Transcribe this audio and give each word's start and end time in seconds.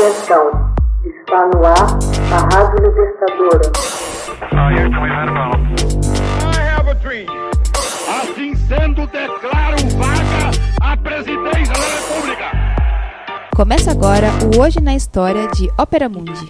Atenção, 0.00 0.74
está 1.04 1.46
no 1.48 1.62
ar 1.62 1.98
a 2.32 2.56
Rádio 2.56 2.88
Libertadora. 2.88 3.70
Assim 8.08 8.54
sendo, 8.54 9.06
declaro 9.08 9.76
vaga 9.98 10.50
a 10.80 10.96
presidência 10.96 11.74
da 11.74 11.86
República. 11.98 12.50
Começa 13.54 13.90
agora 13.90 14.28
o 14.56 14.62
Hoje 14.62 14.80
na 14.80 14.94
História 14.96 15.46
de 15.48 15.68
Ópera 15.78 16.08
Mundi. 16.08 16.48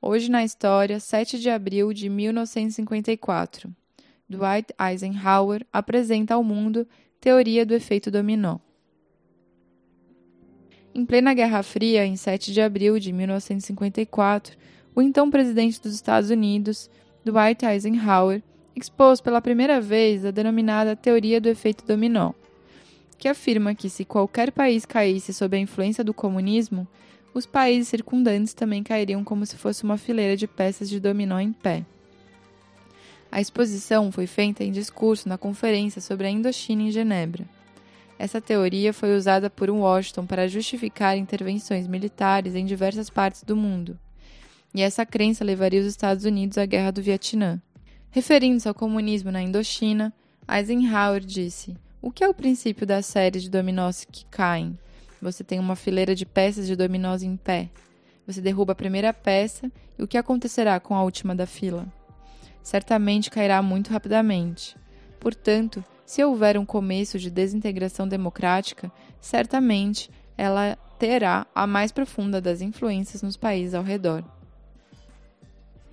Hoje 0.00 0.30
na 0.30 0.44
História, 0.44 1.00
7 1.00 1.40
de 1.40 1.50
abril 1.50 1.92
de 1.92 2.08
1954. 2.08 3.68
Dwight 4.28 4.72
Eisenhower 4.80 5.66
apresenta 5.72 6.34
ao 6.34 6.44
mundo 6.44 6.86
Teoria 7.20 7.66
do 7.66 7.74
Efeito 7.74 8.12
Dominó. 8.12 8.58
Em 10.94 11.04
plena 11.04 11.34
Guerra 11.34 11.64
Fria, 11.64 12.06
em 12.06 12.14
7 12.14 12.52
de 12.52 12.60
abril 12.60 13.00
de 13.00 13.12
1954, 13.12 14.56
o 14.94 15.02
então 15.02 15.28
presidente 15.28 15.82
dos 15.82 15.92
Estados 15.92 16.30
Unidos, 16.30 16.88
Dwight 17.24 17.66
Eisenhower, 17.66 18.40
expôs 18.76 19.20
pela 19.20 19.40
primeira 19.40 19.80
vez 19.80 20.24
a 20.24 20.30
denominada 20.30 20.94
teoria 20.94 21.40
do 21.40 21.48
efeito 21.48 21.84
dominó, 21.84 22.32
que 23.18 23.26
afirma 23.26 23.74
que 23.74 23.90
se 23.90 24.04
qualquer 24.04 24.52
país 24.52 24.86
caísse 24.86 25.34
sob 25.34 25.56
a 25.56 25.60
influência 25.60 26.04
do 26.04 26.14
comunismo, 26.14 26.86
os 27.34 27.44
países 27.44 27.88
circundantes 27.88 28.54
também 28.54 28.84
cairiam 28.84 29.24
como 29.24 29.44
se 29.44 29.56
fosse 29.56 29.82
uma 29.82 29.96
fileira 29.96 30.36
de 30.36 30.46
peças 30.46 30.88
de 30.88 31.00
dominó 31.00 31.40
em 31.40 31.52
pé. 31.52 31.84
A 33.32 33.40
exposição 33.40 34.12
foi 34.12 34.28
feita 34.28 34.62
em 34.62 34.70
discurso 34.70 35.28
na 35.28 35.36
Conferência 35.36 36.00
sobre 36.00 36.28
a 36.28 36.30
Indochina 36.30 36.82
em 36.82 36.92
Genebra. 36.92 37.44
Essa 38.18 38.40
teoria 38.40 38.92
foi 38.92 39.16
usada 39.16 39.50
por 39.50 39.68
Washington 39.68 40.26
para 40.26 40.48
justificar 40.48 41.16
intervenções 41.16 41.86
militares 41.86 42.54
em 42.54 42.64
diversas 42.64 43.10
partes 43.10 43.42
do 43.42 43.56
mundo. 43.56 43.98
E 44.74 44.82
essa 44.82 45.04
crença 45.04 45.44
levaria 45.44 45.80
os 45.80 45.86
Estados 45.86 46.24
Unidos 46.24 46.58
à 46.58 46.66
Guerra 46.66 46.90
do 46.90 47.02
Vietnã. 47.02 47.60
Referindo-se 48.10 48.68
ao 48.68 48.74
comunismo 48.74 49.30
na 49.30 49.42
Indochina, 49.42 50.12
Eisenhower 50.48 51.20
disse: 51.20 51.76
O 52.00 52.10
que 52.10 52.22
é 52.22 52.28
o 52.28 52.34
princípio 52.34 52.86
das 52.86 53.06
séries 53.06 53.42
de 53.42 53.50
dominós 53.50 54.06
que 54.10 54.24
caem? 54.26 54.78
Você 55.20 55.42
tem 55.42 55.58
uma 55.58 55.74
fileira 55.74 56.14
de 56.14 56.26
peças 56.26 56.66
de 56.66 56.76
dominós 56.76 57.22
em 57.22 57.36
pé. 57.36 57.70
Você 58.26 58.40
derruba 58.40 58.72
a 58.72 58.76
primeira 58.76 59.12
peça 59.12 59.70
e 59.98 60.02
o 60.02 60.08
que 60.08 60.18
acontecerá 60.18 60.78
com 60.78 60.94
a 60.94 61.02
última 61.02 61.34
da 61.34 61.46
fila? 61.46 61.86
Certamente 62.62 63.30
cairá 63.30 63.60
muito 63.62 63.90
rapidamente. 63.90 64.76
Portanto, 65.18 65.84
se 66.04 66.22
houver 66.22 66.58
um 66.58 66.66
começo 66.66 67.18
de 67.18 67.30
desintegração 67.30 68.06
democrática, 68.06 68.92
certamente 69.20 70.10
ela 70.36 70.76
terá 70.98 71.46
a 71.54 71.66
mais 71.66 71.90
profunda 71.92 72.40
das 72.40 72.60
influências 72.60 73.22
nos 73.22 73.36
países 73.36 73.74
ao 73.74 73.82
redor. 73.82 74.22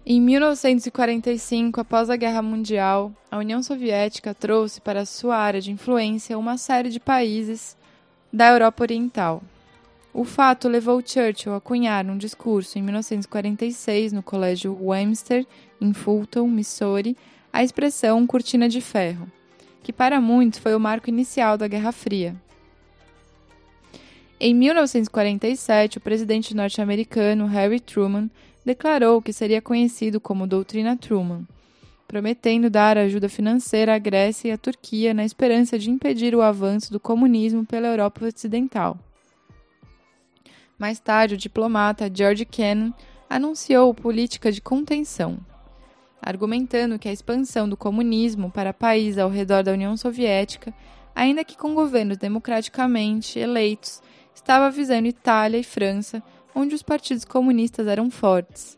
Em 0.05 0.19
1945, 0.19 1.79
após 1.79 2.09
a 2.09 2.15
Guerra 2.15 2.41
Mundial, 2.41 3.13
a 3.29 3.37
União 3.37 3.61
Soviética 3.61 4.33
trouxe 4.33 4.81
para 4.81 5.05
sua 5.05 5.37
área 5.37 5.61
de 5.61 5.71
influência 5.71 6.37
uma 6.37 6.57
série 6.57 6.89
de 6.89 6.99
países 6.99 7.77
da 8.33 8.49
Europa 8.49 8.83
Oriental. 8.83 9.43
O 10.13 10.25
fato 10.25 10.67
levou 10.67 11.01
Churchill 11.05 11.53
a 11.53 11.61
cunhar 11.61 12.05
um 12.05 12.17
discurso 12.17 12.77
em 12.77 12.81
1946 12.81 14.11
no 14.11 14.23
Colégio 14.23 14.77
Webster, 14.81 15.45
em 15.79 15.93
Fulton, 15.93 16.47
Missouri, 16.47 17.15
a 17.53 17.63
expressão 17.63 18.25
cortina 18.25 18.67
de 18.67 18.81
ferro 18.81 19.31
que 19.83 19.93
para 19.93 20.21
muitos 20.21 20.59
foi 20.59 20.75
o 20.75 20.79
marco 20.79 21.09
inicial 21.09 21.57
da 21.57 21.67
Guerra 21.67 21.91
Fria. 21.91 22.35
Em 24.39 24.55
1947, 24.55 25.99
o 25.99 26.01
presidente 26.01 26.55
norte-americano 26.55 27.45
Harry 27.45 27.79
Truman 27.79 28.29
declarou 28.65 29.21
que 29.21 29.31
seria 29.31 29.61
conhecido 29.61 30.19
como 30.19 30.47
Doutrina 30.47 30.97
Truman, 30.97 31.45
prometendo 32.07 32.69
dar 32.69 32.97
ajuda 32.97 33.29
financeira 33.29 33.95
à 33.95 33.99
Grécia 33.99 34.49
e 34.49 34.51
à 34.51 34.57
Turquia 34.57 35.13
na 35.13 35.23
esperança 35.23 35.77
de 35.77 35.89
impedir 35.89 36.35
o 36.35 36.41
avanço 36.41 36.91
do 36.91 36.99
comunismo 36.99 37.65
pela 37.65 37.87
Europa 37.87 38.25
Ocidental. 38.25 38.97
Mais 40.77 40.99
tarde, 40.99 41.35
o 41.35 41.37
diplomata 41.37 42.11
George 42.11 42.43
Kennan 42.43 42.93
anunciou 43.29 43.93
política 43.93 44.51
de 44.51 44.59
contenção, 44.59 45.37
argumentando 46.21 46.99
que 46.99 47.09
a 47.09 47.13
expansão 47.13 47.67
do 47.67 47.75
comunismo 47.75 48.51
para 48.51 48.73
países 48.73 49.17
ao 49.17 49.29
redor 49.29 49.63
da 49.63 49.71
União 49.71 49.97
Soviética, 49.97 50.73
ainda 51.15 51.43
que 51.43 51.57
com 51.57 51.73
governos 51.73 52.17
democraticamente 52.17 53.39
eleitos, 53.39 54.01
estava 54.35 54.69
visando 54.69 55.07
Itália 55.07 55.57
e 55.57 55.63
França, 55.63 56.21
onde 56.53 56.75
os 56.75 56.83
partidos 56.83 57.25
comunistas 57.25 57.87
eram 57.87 58.11
fortes. 58.11 58.77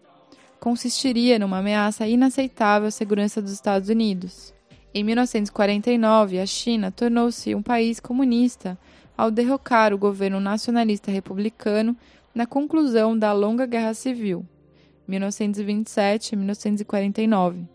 Consistiria 0.60 1.38
numa 1.38 1.58
ameaça 1.58 2.08
inaceitável 2.08 2.88
à 2.88 2.92
segurança 2.92 3.42
dos 3.42 3.52
Estados 3.52 3.90
Unidos. 3.90 4.54
Em 4.94 5.04
1949, 5.04 6.40
a 6.40 6.46
China 6.46 6.92
tornou-se 6.92 7.54
um 7.54 7.62
país 7.62 8.00
comunista 8.00 8.78
ao 9.18 9.30
derrocar 9.30 9.94
o 9.94 9.98
governo 9.98 10.40
nacionalista 10.40 11.12
republicano 11.12 11.98
na 12.34 12.46
conclusão 12.46 13.18
da 13.18 13.34
longa 13.34 13.66
Guerra 13.66 13.94
Civil. 13.94 14.46
1927 15.08 16.36
1949. 16.36 17.66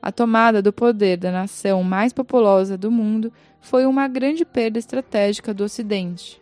A 0.00 0.12
tomada 0.12 0.62
do 0.62 0.72
poder 0.72 1.16
da 1.16 1.32
nação 1.32 1.82
mais 1.82 2.12
populosa 2.12 2.76
do 2.76 2.90
mundo 2.90 3.32
foi 3.60 3.86
uma 3.86 4.06
grande 4.06 4.44
perda 4.44 4.78
estratégica 4.78 5.52
do 5.52 5.64
Ocidente. 5.64 6.40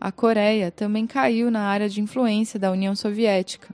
A 0.00 0.10
Coreia 0.10 0.70
também 0.70 1.06
caiu 1.06 1.50
na 1.50 1.60
área 1.60 1.88
de 1.88 2.00
influência 2.00 2.58
da 2.58 2.72
União 2.72 2.96
Soviética. 2.96 3.72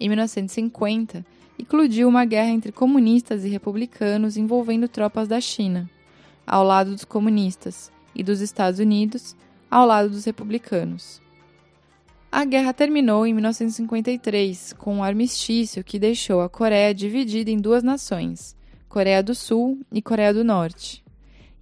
Em 0.00 0.08
1950, 0.08 1.26
eclodiu 1.58 2.08
uma 2.08 2.24
guerra 2.24 2.50
entre 2.50 2.72
comunistas 2.72 3.44
e 3.44 3.48
republicanos 3.48 4.36
envolvendo 4.36 4.88
tropas 4.88 5.28
da 5.28 5.40
China, 5.40 5.90
ao 6.46 6.64
lado 6.64 6.92
dos 6.92 7.04
comunistas, 7.04 7.92
e 8.14 8.22
dos 8.22 8.40
Estados 8.40 8.80
Unidos, 8.80 9.36
ao 9.70 9.86
lado 9.86 10.08
dos 10.10 10.24
republicanos. 10.24 11.20
A 12.30 12.44
guerra 12.44 12.74
terminou 12.74 13.26
em 13.26 13.32
1953 13.32 14.74
com 14.74 14.96
um 14.96 15.02
armistício 15.02 15.82
que 15.82 15.98
deixou 15.98 16.42
a 16.42 16.48
Coreia 16.48 16.94
dividida 16.94 17.50
em 17.50 17.56
duas 17.56 17.82
nações, 17.82 18.54
Coreia 18.86 19.22
do 19.22 19.34
Sul 19.34 19.80
e 19.90 20.02
Coreia 20.02 20.34
do 20.34 20.44
Norte. 20.44 21.02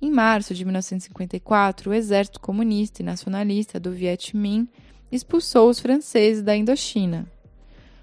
Em 0.02 0.10
março 0.10 0.52
de 0.54 0.64
1954, 0.64 1.88
o 1.88 1.94
exército 1.94 2.40
comunista 2.40 3.00
e 3.00 3.04
nacionalista 3.04 3.78
do 3.78 3.92
Viet 3.92 4.36
Minh 4.36 4.68
expulsou 5.10 5.70
os 5.70 5.78
franceses 5.78 6.42
da 6.42 6.56
Indochina, 6.56 7.30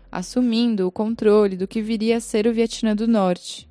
assumindo 0.10 0.88
o 0.88 0.92
controle 0.92 1.58
do 1.58 1.68
que 1.68 1.82
viria 1.82 2.16
a 2.16 2.22
ser 2.22 2.48
o 2.48 2.54
Vietnã 2.54 2.96
do 2.96 3.10
Norte, 3.10 3.70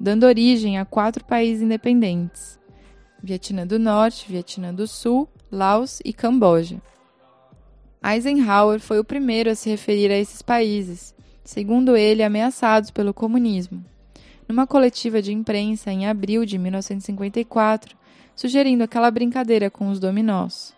dando 0.00 0.24
origem 0.24 0.78
a 0.78 0.86
quatro 0.86 1.22
países 1.26 1.62
independentes: 1.62 2.58
Vietnã 3.22 3.66
do 3.66 3.78
Norte, 3.78 4.26
Vietnã 4.26 4.72
do 4.72 4.86
Sul, 4.86 5.28
Laos 5.52 6.00
e 6.02 6.14
Camboja. 6.14 6.80
Eisenhower 8.02 8.80
foi 8.80 8.98
o 8.98 9.04
primeiro 9.04 9.50
a 9.50 9.54
se 9.54 9.68
referir 9.68 10.10
a 10.10 10.16
esses 10.16 10.40
países, 10.40 11.14
segundo 11.44 11.96
ele, 11.96 12.22
ameaçados 12.22 12.90
pelo 12.90 13.12
comunismo. 13.12 13.84
Numa 14.48 14.66
coletiva 14.66 15.20
de 15.20 15.32
imprensa 15.32 15.92
em 15.92 16.06
abril 16.06 16.46
de 16.46 16.56
1954, 16.56 17.94
sugerindo 18.34 18.82
aquela 18.82 19.10
brincadeira 19.10 19.70
com 19.70 19.90
os 19.90 20.00
dominós. 20.00 20.74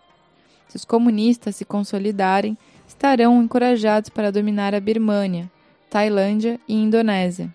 Se 0.67 0.75
os 0.75 0.83
comunistas 0.83 1.55
se 1.55 1.63
consolidarem, 1.63 2.57
estarão 2.85 3.41
encorajados 3.41 4.09
para 4.09 4.31
dominar 4.31 4.75
a 4.75 4.79
Birmânia, 4.81 5.49
Tailândia 5.89 6.59
e 6.67 6.75
Indonésia, 6.75 7.53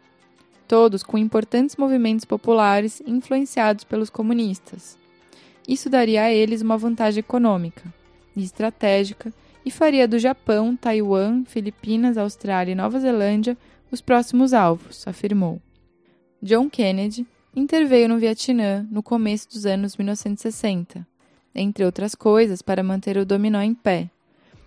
todos 0.67 1.03
com 1.03 1.19
importantes 1.19 1.77
movimentos 1.77 2.25
populares 2.25 3.03
influenciados 3.06 3.85
pelos 3.85 4.09
comunistas. 4.09 4.97
Isso 5.69 5.91
daria 5.91 6.23
a 6.23 6.33
eles 6.33 6.62
uma 6.62 6.79
vantagem 6.79 7.21
econômica 7.21 7.83
e 8.35 8.43
estratégica 8.43 9.31
e 9.69 9.70
faria 9.70 10.09
do 10.09 10.19
Japão, 10.19 10.75
Taiwan, 10.75 11.44
Filipinas, 11.44 12.17
Austrália 12.17 12.73
e 12.73 12.75
Nova 12.75 12.99
Zelândia 12.99 13.55
os 13.93 14.00
próximos 14.00 14.55
alvos, 14.55 15.06
afirmou. 15.06 15.61
John 16.43 16.70
Kennedy 16.70 17.26
interveio 17.55 18.09
no 18.09 18.19
Vietnã 18.19 18.88
no 18.91 19.03
começo 19.03 19.47
dos 19.50 19.67
anos 19.67 19.94
1960, 19.94 21.06
entre 21.55 21.85
outras 21.85 22.15
coisas 22.15 22.62
para 22.62 22.82
manter 22.82 23.19
o 23.19 23.26
dominó 23.26 23.61
em 23.61 23.75
pé. 23.75 24.09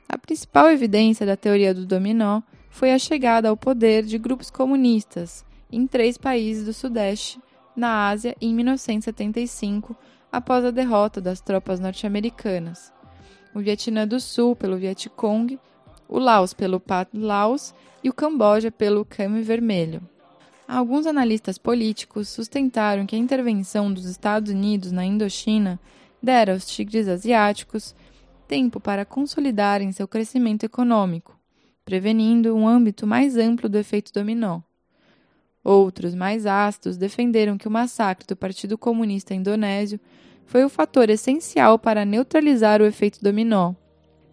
A 0.08 0.20
principal 0.20 0.70
evidência 0.70 1.26
da 1.26 1.36
teoria 1.36 1.74
do 1.74 1.84
dominó 1.84 2.44
foi 2.70 2.94
a 2.94 3.00
chegada 3.00 3.50
ao 3.50 3.58
poder 3.58 4.04
de 4.04 4.20
grupos 4.20 4.52
comunistas 4.52 5.44
em 5.72 5.88
três 5.88 6.16
países 6.16 6.64
do 6.64 6.74
Sudeste, 6.74 7.40
na 7.76 8.08
Ásia, 8.08 8.36
em 8.40 8.54
1975, 8.54 9.98
após 10.32 10.64
a 10.64 10.70
derrota 10.70 11.20
das 11.20 11.42
tropas 11.42 11.80
norte-americanas 11.80 12.94
o 13.54 13.60
Vietnã 13.60 14.08
do 14.08 14.20
Sul 14.20 14.56
pelo 14.56 14.78
Vietcong, 14.78 15.60
o 16.08 16.20
Laos 16.20 16.54
pelo 16.54 16.80
PAT 16.80 17.10
Laos 17.14 17.74
e 18.04 18.10
o 18.10 18.14
Camboja 18.14 18.72
pelo 18.72 19.06
Khmer 19.06 19.44
Vermelho. 19.44 20.02
Alguns 20.68 21.06
analistas 21.06 21.58
políticos 21.58 22.30
sustentaram 22.30 23.06
que 23.06 23.16
a 23.16 23.20
intervenção 23.20 23.94
dos 23.94 24.06
Estados 24.06 24.52
Unidos 24.52 24.92
na 24.92 25.04
Indochina 25.04 25.80
dera 26.22 26.54
aos 26.54 26.66
tigres 26.66 27.08
asiáticos 27.08 27.94
tempo 28.48 28.80
para 28.80 29.06
consolidarem 29.06 29.92
seu 29.92 30.08
crescimento 30.08 30.66
econômico, 30.66 31.38
prevenindo 31.84 32.56
um 32.56 32.68
âmbito 32.68 33.08
mais 33.08 33.38
amplo 33.38 33.68
do 33.68 33.78
efeito 33.78 34.12
dominó. 34.14 34.62
Outros, 35.64 36.16
mais 36.16 36.46
ácidos, 36.46 36.98
defenderam 36.98 37.58
que 37.58 37.68
o 37.68 37.72
massacre 37.72 38.26
do 38.26 38.36
Partido 38.36 38.78
Comunista 38.78 39.34
Indonésio 39.34 40.00
foi 40.46 40.64
o 40.64 40.70
fator 40.70 41.10
essencial 41.10 41.80
para 41.80 42.06
neutralizar 42.06 42.82
o 42.82 42.86
efeito 42.86 43.22
dominó. 43.22 43.74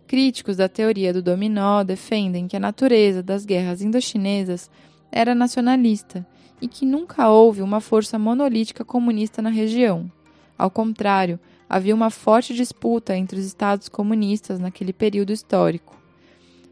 Críticos 0.06 0.56
da 0.56 0.68
teoria 0.68 1.12
do 1.12 1.22
dominó 1.22 1.84
defendem 1.84 2.48
que 2.48 2.56
a 2.56 2.60
natureza 2.60 3.22
das 3.22 3.44
guerras 3.44 3.82
indochinesas 3.82 4.70
era 5.12 5.34
nacionalista 5.34 6.26
e 6.60 6.66
que 6.66 6.86
nunca 6.86 7.28
houve 7.28 7.62
uma 7.62 7.80
força 7.80 8.18
monolítica 8.18 8.84
comunista 8.84 9.42
na 9.42 9.50
região. 9.50 10.10
Ao 10.56 10.70
contrário, 10.70 11.38
havia 11.68 11.94
uma 11.94 12.10
forte 12.10 12.54
disputa 12.54 13.16
entre 13.16 13.38
os 13.38 13.44
estados 13.44 13.88
comunistas 13.88 14.58
naquele 14.58 14.92
período 14.92 15.32
histórico. 15.32 15.96